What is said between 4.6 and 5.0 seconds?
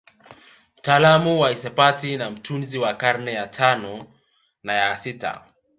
na ya